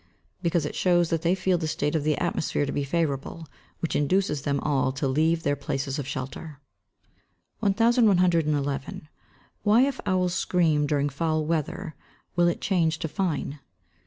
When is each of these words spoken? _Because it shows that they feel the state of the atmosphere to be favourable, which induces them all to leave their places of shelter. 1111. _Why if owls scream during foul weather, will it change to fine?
_Because 0.41 0.65
it 0.65 0.73
shows 0.73 1.11
that 1.11 1.21
they 1.21 1.35
feel 1.35 1.59
the 1.59 1.67
state 1.67 1.93
of 1.93 2.03
the 2.03 2.17
atmosphere 2.17 2.65
to 2.65 2.71
be 2.71 2.83
favourable, 2.83 3.45
which 3.81 3.95
induces 3.95 4.41
them 4.41 4.59
all 4.61 4.91
to 4.93 5.07
leave 5.07 5.43
their 5.43 5.55
places 5.55 5.99
of 5.99 6.07
shelter. 6.07 6.59
1111. 7.59 9.07
_Why 9.63 9.83
if 9.85 10.01
owls 10.07 10.33
scream 10.33 10.87
during 10.87 11.07
foul 11.09 11.45
weather, 11.45 11.93
will 12.35 12.47
it 12.47 12.61
change 12.61 12.97
to 12.97 13.07
fine? 13.07 13.59